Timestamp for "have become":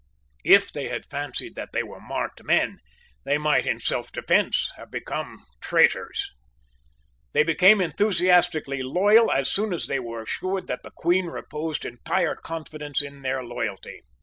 4.75-5.45